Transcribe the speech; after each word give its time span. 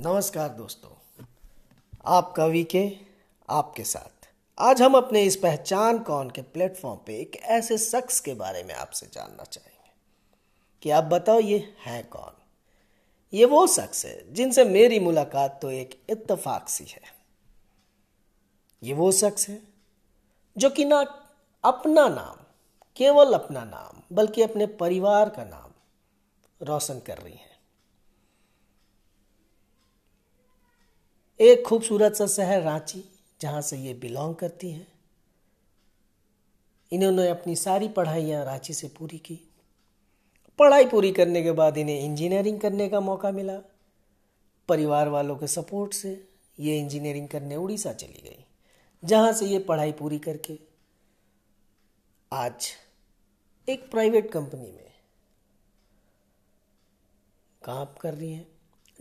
नमस्कार 0.00 0.48
दोस्तों, 0.48 1.24
आप 2.04 2.34
कवि 2.36 2.64
के, 2.64 2.96
आपके 3.50 3.84
साथ। 3.84 4.28
आज 4.58 4.82
हम 4.82 4.94
अपने 4.94 5.22
इस 5.22 5.36
पहचान 5.36 5.98
कौन 5.98 6.30
के 6.30 6.42
प्लेटफॉर्म 6.42 7.00
पे 7.06 7.20
एक 7.20 7.36
ऐसे 7.36 7.78
शख्स 7.78 8.20
के 8.20 8.34
बारे 8.34 8.62
में 8.62 8.74
आपसे 8.74 9.06
जानना 9.12 9.44
चाहेंगे। 9.44 9.90
कि 10.82 10.90
आप 10.90 11.04
बताओ 11.04 11.40
ये 11.40 11.74
है 11.84 12.02
कौन? 12.02 12.32
ये 13.32 13.44
वो 13.44 13.66
शख्स 13.66 14.06
है 14.06 14.34
जिनसे 14.34 14.64
मेरी 14.64 15.00
मुलाकात 15.00 15.58
तो 15.62 15.70
एक 15.70 16.02
इत्तफाक 16.10 16.68
सी 16.68 16.84
है। 16.84 17.02
ये 18.82 18.94
वो 18.94 19.12
शख्स 19.12 19.48
है 19.48 19.62
जो 20.58 20.70
कि 20.70 20.84
ना 20.84 21.00
अपना 21.64 22.08
नाम, 22.08 22.44
केवल 22.96 23.32
अपना 23.32 23.64
नाम, 23.64 24.16
बल्कि 24.16 24.42
अपने 24.42 24.66
परिवार 24.66 25.28
का 25.28 25.44
नाम 25.44 25.70
रोशन 26.66 26.98
कर 26.98 27.18
रही 27.18 27.34
हैं। 27.34 27.47
एक 31.40 31.64
खूबसूरत 31.66 32.14
सा 32.14 32.26
शहर 32.26 32.62
रांची, 32.62 33.02
जहाँ 33.40 33.60
से 33.62 33.76
ये 33.78 33.92
बिलोंग 33.94 34.34
करती 34.34 34.70
हैं। 34.70 34.86
इन्होंने 36.92 37.28
अपनी 37.28 37.54
सारी 37.56 37.88
पढ़ाइयाँ 37.88 38.44
रांची 38.44 38.74
से 38.74 38.88
पूरी 38.88 39.18
की। 39.18 39.38
पढ़ाई 40.58 40.86
पूरी 40.86 41.12
करने 41.12 41.42
के 41.42 41.52
बाद 41.52 41.78
इन्हें 41.78 42.00
इंजीनियरिंग 42.00 42.58
करने 42.60 42.88
का 42.88 43.00
मौका 43.00 43.30
मिला। 43.32 43.58
परिवार 44.68 45.08
वालों 45.08 45.36
के 45.36 45.46
सपोर्ट 45.46 45.92
से 45.92 46.10
ये 46.58 46.78
इंजीनियरिंग 46.78 47.28
करने 47.28 47.56
उड़ीसा 47.56 47.92
चली 47.92 48.22
गई, 48.24 48.44
जहाँ 49.02 49.32
से 49.32 49.46
ये 49.46 49.58
पढ़ाई 49.60 49.92
पूरी 49.92 50.18
करके 50.18 50.58
आज 52.32 52.70
एक 53.68 53.90
प्राइवेट 53.90 54.30
कंपनी 54.32 54.70
में 54.72 54.92
काम 57.62 57.86
कर 58.00 58.14
रही 58.14 58.32
हैं। 58.32 58.46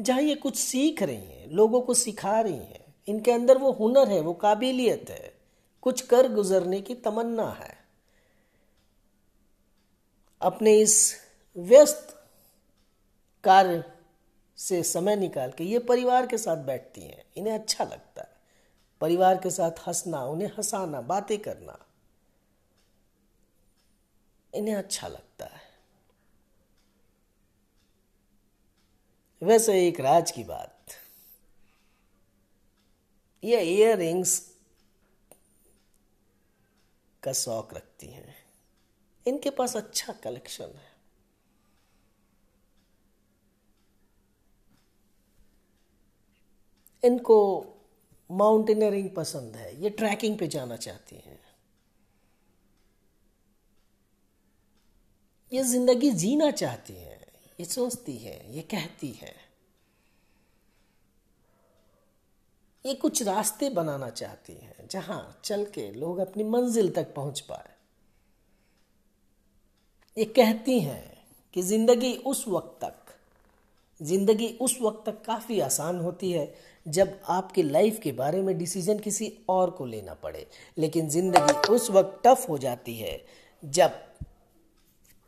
जहाँ 0.01 0.21
ये 0.21 0.35
कुछ 0.35 0.55
सीख 0.55 1.03
रही 1.03 1.25
हैं, 1.25 1.47
लोगों 1.47 1.81
को 1.81 1.93
सिखा 1.93 2.41
रही 2.41 2.57
हैं। 2.57 2.95
इनके 3.07 3.31
अंदर 3.31 3.57
वो 3.57 3.71
हुनर 3.71 4.09
है, 4.09 4.19
वो 4.19 4.33
काबिलियत 4.33 5.09
है। 5.09 5.37
कुछ 5.81 6.01
कर 6.01 6.33
गुजरने 6.33 6.81
की 6.81 6.95
तमन्ना 6.95 7.51
है। 7.51 7.77
अपने 10.41 10.79
इस 10.79 11.15
व्यस्त 11.57 12.23
कार्य 13.43 13.83
से 14.57 14.83
समय 14.83 15.15
निकाल 15.15 15.51
के 15.51 15.63
ये 15.63 15.79
परिवार 15.79 16.27
के 16.27 16.37
साथ 16.37 16.57
बैठती 16.57 17.01
हैं। 17.01 17.23
इन्हें 17.37 17.53
अच्छा 17.53 17.83
लगता 17.83 18.21
है। 18.21 18.37
परिवार 19.01 19.37
के 19.37 19.49
साथ 19.49 19.71
हंसना, 19.87 20.25
उन्हें 20.25 20.47
हंसाना, 20.47 21.01
बातें 21.01 21.37
करना, 21.37 21.85
इन्हें 24.53 24.75
अच्छा 24.75 25.07
लगता 25.07 25.45
है। 25.45 25.56
वैसे 29.47 29.73
एक 29.87 29.99
राज 29.99 30.31
की 30.31 30.43
बात। 30.43 30.93
ये 33.43 33.61
इयर 33.61 33.97
रिंग्स 33.97 34.39
का 37.23 37.33
शौक 37.33 37.73
रखती 37.73 38.07
हैं। 38.07 38.35
इनके 39.25 39.49
पास 39.49 39.75
अच्छा 39.77 40.13
कलेक्शन 40.13 40.73
है। 40.75 40.95
इनको 47.03 47.39
माउंटेनियरिंग 48.29 49.09
पसंद 49.09 49.55
है। 49.55 49.75
ये 49.83 49.89
ट्रैकिंग 49.89 50.37
पे 50.37 50.47
जाना 50.47 50.75
चाहती 50.77 51.15
हैं। 51.15 51.39
ये 55.51 55.63
ज़िंदगी 55.63 56.11
जीना 56.11 56.51
चाहती 56.51 56.93
हैं। 56.93 57.16
ये 57.59 57.65
सोचती 57.65 58.15
है, 58.17 58.55
ये 58.55 58.61
कहती 58.63 59.11
है। 59.11 59.33
ये 62.85 62.93
कुछ 62.93 63.21
रास्ते 63.23 63.69
बनाना 63.69 64.09
चाहती 64.09 64.53
है, 64.53 64.75
जहाँ 64.91 65.39
चल 65.43 65.63
के 65.73 65.91
लोग 65.91 66.19
अपनी 66.19 66.43
मंजिल 66.43 66.89
तक 66.91 67.13
पहुँच 67.13 67.39
पाए। 67.39 67.75
ये 70.17 70.25
कहती 70.25 70.79
हैं 70.79 71.17
कि 71.53 71.61
ज़िंदगी 71.61 72.15
उस 72.25 72.43
वक्त 72.47 72.77
तक, 72.81 73.13
ज़िंदगी 74.01 74.47
उस 74.61 74.77
वक्त 74.81 75.03
तक 75.05 75.21
काफ़ी 75.25 75.59
आसान 75.59 75.99
होती 75.99 76.31
है, 76.31 76.53
जब 76.85 77.19
आपके 77.29 77.63
लाइफ 77.63 77.99
के 77.99 78.11
बारे 78.11 78.41
में 78.41 78.57
डिसीज़न 78.57 78.99
किसी 78.99 79.31
और 79.49 79.69
को 79.69 79.85
लेना 79.85 80.13
पड़े। 80.13 80.45
लेकिन 80.77 81.09
ज़िंदगी 81.09 81.73
उस 81.73 81.89
वक्त 81.91 82.21
टफ 82.25 82.45
हो 82.49 82.57
जाती 82.57 82.95
है, 82.95 83.21
जब 83.63 84.03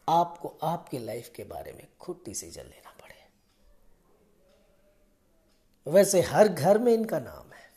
आपको 0.09 0.57
आपके 0.63 0.99
लाइफ 0.99 1.31
के 1.35 1.43
बारे 1.43 1.71
में 1.73 1.87
खुद 1.99 2.21
डिसीज़न 2.25 2.63
लेना 2.63 2.91
पड़े। 3.01 3.15
वैसे 5.87 6.21
हर 6.21 6.47
घर 6.47 6.77
में 6.77 6.93
इनका 6.93 7.19
नाम 7.19 7.51
है। 7.53 7.67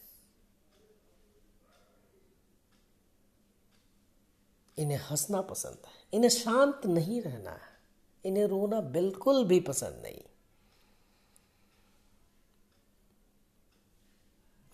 इन्हें 4.76 4.98
हंसना 5.00 5.40
पसंद 5.42 5.86
है, 5.86 5.92
इन्हें 6.12 6.30
शांत 6.30 6.86
नहीं 6.86 7.20
रहना 7.22 7.50
है, 7.50 7.70
इन्हें 8.24 8.44
रोना 8.44 8.80
बिल्कुल 8.80 9.44
भी 9.44 9.60
पसंद 9.60 10.02
नहीं। 10.02 10.22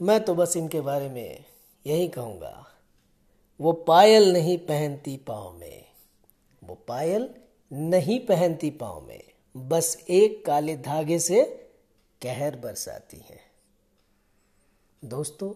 मैं 0.01 0.25
तो 0.25 0.35
बस 0.35 0.57
इनके 0.57 0.81
बारे 0.81 1.09
में 1.09 1.45
यही 1.87 2.09
कहूँगा, 2.09 2.67
वो 3.61 3.73
पायल 3.73 4.33
नहीं 4.33 4.57
पहनती 4.59 5.17
पाँव 5.17 5.53
में, 5.53 5.85
वो 6.63 6.75
पायल 6.89 7.29
नहीं 7.73 8.27
पहनती 8.27 8.71
पाँव 8.71 9.01
में, 9.01 9.23
बस 9.57 10.05
एक 10.09 10.45
काले 10.47 10.77
धागे 10.77 11.19
से 11.19 11.45
कहर 12.23 12.57
बरसाती 12.57 13.17
हैं। 13.17 13.41
दोस्तों, 15.05 15.53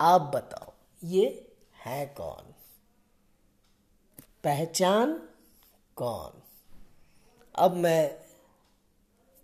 आप 0.00 0.20
बताओ, 0.20 0.72
ये 1.04 1.52
है 1.84 2.06
कौन? 2.06 2.54
पहचान 4.44 5.28
कौन? 5.96 6.42
अब 7.54 7.74
मैं 7.74 8.24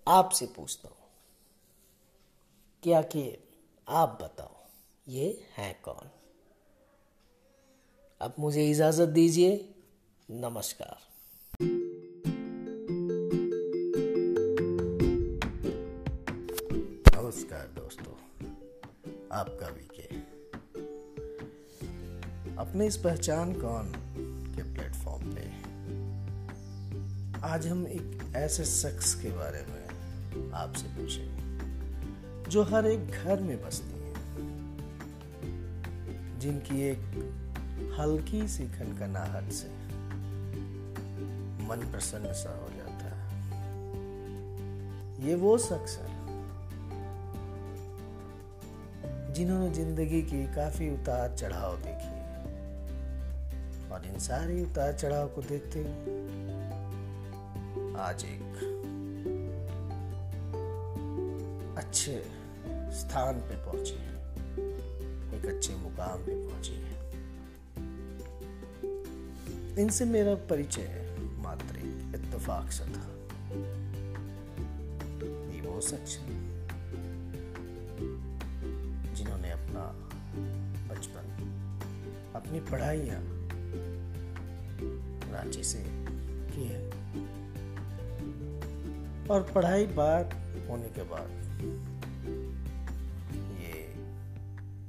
आपसे 0.07 0.47
पूछता 0.47 0.89
हूँ 0.89 0.97
क्या 2.83 3.03
कि 3.03 3.39
आप 3.89 4.19
बताओ, 4.22 4.57
ये 5.09 5.47
है 5.57 5.72
कौन? 5.84 6.11
अब 8.21 8.34
मुझे 8.39 8.71
इजाज़त 8.71 9.09
दीजिए। 9.09 9.75
नमस्कार। 10.31 11.09
आपका 19.33 19.71
भी 19.71 19.89
के 19.97 20.03
अपने 22.57 22.87
इस 22.87 22.97
पहचान 22.97 23.53
कौन 23.53 23.93
के 24.57 24.63
प्लेटफॉर्म 24.63 25.23
पे 25.35 25.45
आज 27.47 27.67
हम 27.67 27.87
एक 27.87 28.33
ऐसे 28.37 28.65
शख्स 28.65 29.15
के 29.15 29.31
बारे 29.31 29.63
में 29.63 29.85
आपसे 30.53 30.89
पूछेंगे, 30.89 32.51
जो 32.51 32.63
हर 32.63 32.87
एक 32.87 33.11
घर 33.11 33.41
में 33.41 33.63
बसती 33.63 34.03
है। 34.03 34.15
जिनकी 36.39 36.83
एक 36.83 36.99
हल्की 38.01 38.49
सी 38.49 38.67
खनखनाहट 38.67 39.53
से 39.53 39.69
मन 41.67 41.89
प्रसन्न 41.93 42.33
सा 42.33 42.59
हो 42.63 42.69
जाता 42.77 43.15
है। 43.17 43.31
ये 45.29 45.35
वो 45.35 45.59
शख्स 45.59 45.99
है 45.99 46.09
जिन्होंने 49.33 49.71
ज़िंदगी 49.75 50.23
की 50.23 50.45
काफ़ी 50.55 50.89
उतार 50.91 51.35
चढ़ाव 51.37 51.77
देखी। 51.77 52.19
और 53.91 54.07
इन 54.07 54.19
सारे 54.19 54.63
उतार 54.63 54.93
चढ़ाव 54.93 55.29
को 55.29 55.43
देखते 55.43 55.79
हुए 55.79 56.19
आज 58.01 58.25
एक 58.25 58.51
अच्छे 61.79 62.17
स्थान 62.93 63.34
पे 63.41 63.57
पहुँचे 63.65 63.95
है। 63.95 64.15
एक 65.39 65.47
अच्छे 65.47 65.75
मुकाम 65.75 66.19
पे 66.19 66.34
पहुँचे 66.49 66.72
है। 66.72 66.99
इनसे 69.83 70.04
मेरा 70.04 70.34
परिचय 70.51 70.89
मात्र 71.39 71.75
इत्तेफाक 72.15 72.71
से 72.71 72.84
था। 72.84 73.07
ये 75.54 75.60
वो 75.60 75.81
सच 75.81 76.19
जिन्होंने 76.19 76.40
अपना 79.71 80.95
बचपन, 80.95 81.27
अपनी 82.34 82.61
पढ़ाइयाँ 82.61 83.21
रांची 85.33 85.63
से 85.63 85.84
की 86.53 86.65
है। 86.65 86.91
और 89.31 89.53
पढ़ाई 89.55 89.87
बात 89.87 90.34
होने 90.69 90.89
के 90.89 91.03
बाद 91.03 91.31
ये 93.61 93.95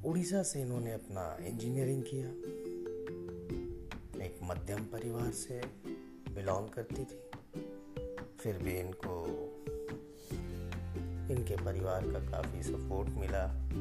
उड़ीसा 0.09 0.43
से 0.43 0.61
इन्होंने 0.61 0.93
अपना 0.93 1.37
इंजीनियरिंग 1.45 2.03
किया। 2.03 2.29
एक 4.25 4.39
मध्यम 4.43 4.83
परिवार 4.83 5.31
से 5.31 5.61
बिलोंग 6.35 6.69
करती 6.69 7.03
थी। 7.03 7.21
फिर 8.39 8.57
भी 8.57 8.71
इनको, 8.71 9.25
इनके 11.31 11.55
परिवार 11.65 12.01
का 12.03 12.31
काफ़ी 12.31 12.63
सपोर्ट 12.63 13.09
मिला। 13.09 13.71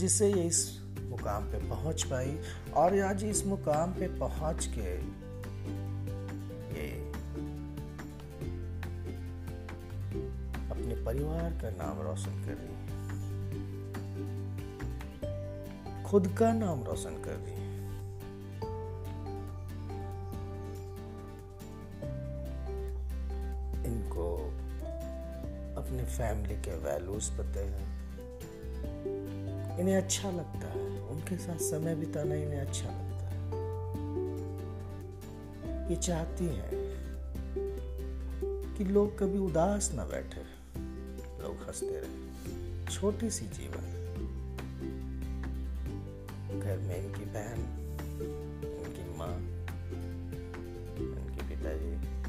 जिससे 0.00 0.32
ये 0.32 0.42
इस 0.42 0.80
मुकाम 1.02 1.44
पे 1.44 1.68
पहुँच 1.68 2.02
पाई 2.02 2.38
और 2.74 3.00
आज 3.00 3.24
इस 3.24 3.46
मुकाम 3.46 3.92
पे 3.92 4.08
पहुँच 4.08 4.66
के 4.66 4.94
ये 6.76 7.12
अपने 10.70 11.04
परिवार 11.04 11.50
का 11.50 11.70
नाम 11.70 12.00
रोशन 12.00 12.44
कर 12.44 12.54
रही 12.60 12.74
है। 12.74 12.80
खुद 16.04 16.36
का 16.38 16.52
नाम 16.52 16.84
रोशन 16.84 17.22
कर 17.24 17.34
रही 17.34 17.54
है। 17.54 17.70
इनको 23.86 24.36
अपने 25.82 26.04
फैमिली 26.04 26.54
के 26.54 26.76
वैल्यूज़ 26.76 27.30
पते 27.32 27.60
हैं। 27.60 27.99
इन्हें 29.80 29.96
अच्छा 29.96 30.30
लगता 30.30 30.66
है। 30.66 31.02
उनके 31.02 31.36
साथ 31.36 31.56
समय 31.56 31.94
बिताना 31.94 32.34
इन्हें 32.34 32.60
अच्छा 32.60 32.86
लगता 32.86 33.28
है। 33.28 33.40
ये 35.90 35.96
चाहती 35.96 36.44
हैं 36.44 36.70
कि 38.76 38.84
लोग 38.84 39.18
कभी 39.18 39.38
उदास 39.38 39.92
ना 39.94 40.04
बैठे। 40.04 40.60
लोग 41.42 41.56
हँसते 41.66 42.00
रहे। 42.00 42.30
छोटी 42.86 43.30
सी 43.30 43.46
जीवन। 43.46 44.00
घर 46.60 46.78
में 46.78 46.96
इनकी 46.96 47.24
बहन, 47.24 47.60
इनकी 48.86 49.18
माँ, 49.18 49.36
इनके 50.96 51.48
पिताजी। 51.48 52.20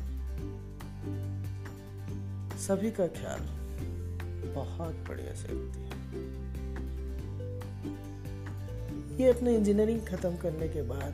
सभी 2.57 2.91
का 2.91 3.07
ख्याल 3.07 3.39
बहुत 4.55 4.95
बढ़िया 4.95 5.33
से 5.33 5.47
रखती 5.47 5.81
है। 5.81 6.00
ये 9.21 9.31
अपने 9.31 9.55
इंजीनियरिंग 9.55 10.01
खत्म 10.07 10.37
करने 10.37 10.67
के 10.67 10.81
बाद 10.81 11.13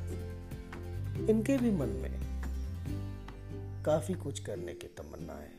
इनके 1.30 1.58
भी 1.58 1.72
मन 1.72 1.88
में 1.88 2.20
काफ़ी 3.84 4.14
कुछ 4.14 4.40
करने 4.40 4.74
की 4.74 4.88
तमन्ना 4.88 5.34
है। 5.34 5.58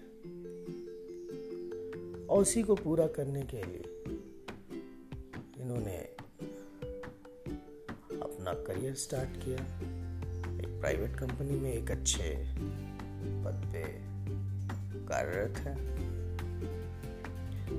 और 2.26 2.42
उसी 2.42 2.62
को 2.62 2.74
पूरा 2.74 3.06
करने 3.06 3.42
के 3.42 3.56
लिए 3.56 3.84
इन्होंने 5.60 5.96
अपना 8.22 8.52
करियर 8.52 8.94
स्टार्ट 8.94 9.44
किया। 9.44 9.56
एक 10.58 10.80
प्राइवेट 10.80 11.16
कंपनी 11.16 11.60
में 11.60 11.72
एक 11.72 11.90
अच्छे 11.90 12.54
पद 13.44 13.70
पे 13.72 13.84
कार्यरत 15.06 15.58
है। 15.58 15.76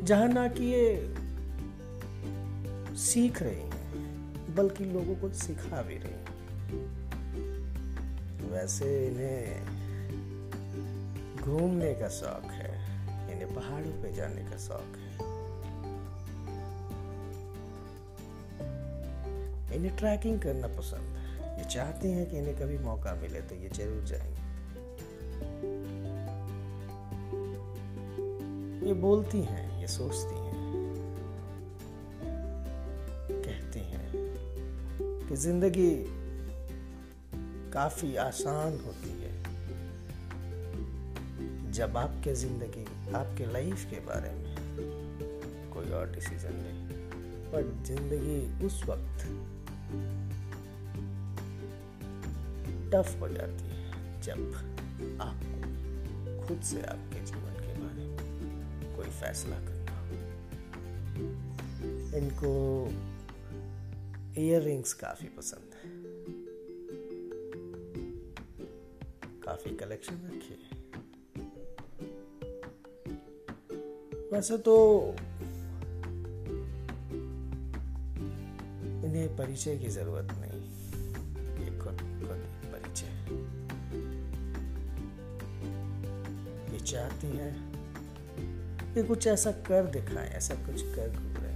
जहाँ 0.06 0.28
ना 0.28 0.48
कि 0.48 0.64
ये 0.64 1.16
सीख 2.98 3.42
रही 3.42 3.69
बल्कि 4.60 4.86
लोगों 4.86 5.16
को 5.16 5.30
सिखा 5.34 5.82
भी 5.82 5.98
रही 5.98 6.38
वैसे 8.50 8.88
इन्हें 9.08 9.80
घूमने 11.38 11.94
का 11.94 12.08
शौक 12.10 12.46
है, 12.52 12.72
इन्हें 13.32 13.54
पहाड़ों 13.56 13.92
पे 14.02 14.12
जाने 14.14 14.42
का 14.42 14.58
शौक 14.58 14.98
है। 14.98 15.10
इन्हें 19.76 19.96
ट्रैकिंग 19.98 20.42
करना 20.42 20.68
पसंद 20.68 21.18
है। 21.18 21.58
ये 21.60 21.66
चाहते 21.66 22.12
हैं 22.12 22.26
कि 22.30 22.38
इन्हें 22.38 22.56
कभी 22.56 22.78
मौका 22.78 23.14
मिले 23.16 23.42
तो 23.42 23.56
ये 23.56 23.70
ज़रूर 23.70 24.04
जाएँगे। 24.04 24.48
ये 28.88 28.94
बोलती 28.94 29.42
हैं, 29.42 29.82
ये 29.82 29.88
सोचती 29.88 30.36
हैं। 30.36 30.49
कि 35.30 35.36
ज़िंदगी 35.36 35.92
काफ़ी 37.74 38.16
आसान 38.16 38.78
होती 38.86 39.10
है। 39.10 39.34
जब 41.72 41.98
आपके 41.98 42.34
ज़िंदगी 42.36 42.86
आपके 43.16 43.46
लाइफ 43.46 43.84
के 43.92 44.00
बारे 44.00 44.32
में 44.32 44.56
कोई 45.74 45.92
और 45.92 46.12
डिसीज़न 46.12 46.56
ले। 46.64 46.74
पर 47.52 47.62
ज़िंदगी 47.86 48.40
उस 48.66 48.82
वक्त 48.90 49.20
टफ 52.94 53.10
हो 53.22 53.28
जाती 53.28 53.66
है, 53.66 54.22
जब 54.22 54.40
आपको 55.22 56.48
खुद 56.48 56.60
से 56.62 56.82
आपके 56.84 57.20
जीवन 57.26 57.54
के 57.60 57.74
बारे 57.82 58.06
में 58.08 58.96
कोई 58.96 59.10
फैसला 59.20 59.60
करना 59.60 59.96
हो। 60.00 60.16
इनको 62.18 62.52
इयर 64.40 64.62
रिंग्स 64.62 64.94
काफ़ी 64.94 65.28
पसंद 65.28 65.74
है। 65.74 65.90
काफ़ी 69.42 69.76
कलेक्शन 69.76 70.14
रखी 70.14 70.54
है। 70.54 70.78
वैसे 74.32 74.58
तो 74.58 74.76
इन्हें 79.06 79.38
परिचय 79.38 79.78
की 79.78 79.88
ज़रूरत 79.88 80.28
नहीं। 80.32 80.62
ये 81.60 81.78
खुद 81.80 81.98
खुद 82.28 82.42
परिचय 82.66 83.14
ये 86.74 86.80
चाहती 86.80 87.28
हैं 87.28 87.54
कि 88.94 89.04
कुछ 89.04 89.28
ऐसा 89.28 89.52
कर 89.52 89.86
दिखाएँ, 89.86 90.30
ऐसा 90.30 90.56
कुछ 90.56 90.82
कर 90.82 91.10
गुजरे 91.10 91.54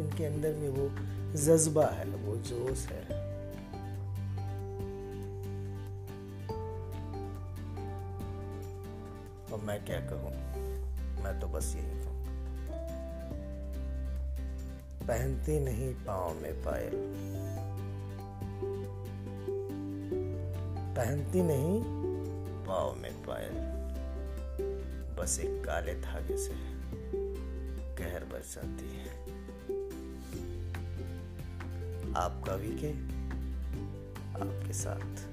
इनके 0.00 0.24
अंदर 0.24 0.54
में 0.54 0.68
वो 0.68 0.88
जज्बा 1.34 1.86
है, 1.86 2.04
वो 2.04 2.36
जोश 2.36 2.86
है। 2.86 3.30
और 9.52 9.60
मैं 9.60 9.84
क्या 9.84 10.00
कहूँ 10.00 10.30
मैं 11.24 11.40
तो 11.40 11.46
बस 11.46 11.76
यही 11.76 12.04
कहूँ। 12.04 12.10
पहनती 15.08 15.60
नहीं 15.60 15.94
पाँव 15.94 16.34
में 16.34 16.62
पायल। 16.62 16.90
पहनती 20.96 21.42
नहीं 21.42 21.82
पाँव 22.66 22.94
में 22.94 23.12
पायल। 23.22 23.80
बस 25.16 25.38
एक 25.40 25.64
काले 25.64 25.94
धागे 25.94 26.36
से 26.36 26.52
कहर 27.96 28.24
बरसाती 28.24 28.96
है। 28.96 29.19
आपका 32.16 32.56
के 32.82 32.90
आपके 34.40 34.72
साथ। 34.72 35.26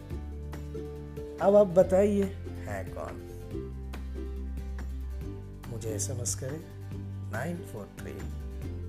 अब 1.42 1.56
आप 1.56 1.68
बताइए, 1.68 2.24
है 2.68 2.84
कौन? 2.98 3.24
मुझे 5.68 5.90
एस 5.90 6.10
एम 6.10 6.22
एस 6.22 6.36
करें। 6.36 6.60
Nine 7.32 7.58
four 7.58 7.90
three 8.00 8.14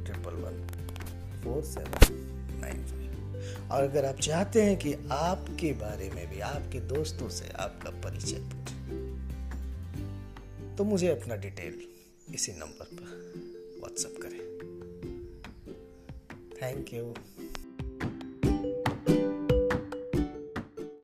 triple 0.05 0.35
one 0.35 0.67
four 1.45 1.63
seven 1.65 2.61
nine 2.61 2.85
five. 2.85 3.09
और 3.73 3.83
अगर 3.83 4.05
आप 4.05 4.15
चाहते 4.15 4.63
हैं 4.63 4.77
कि 4.77 4.95
आपके 5.11 5.73
बारे 5.73 6.11
में 6.11 6.31
भी, 6.31 6.41
आपके 6.41 6.81
दोस्तों 6.81 7.29
से 7.29 7.49
आपका 7.49 7.91
परिचय 7.91 8.39
पूछे 8.39 8.79
तो 10.77 10.85
मुझे 10.85 11.09
अपना 11.09 11.37
डिटेल 11.37 11.81
इसी 12.35 12.53
नंबर 12.53 12.85
पर 12.85 13.33
व्हाट्सएप 13.81 14.17
करें। 14.23 14.49
Thank 16.63 16.95
you 16.95 17.15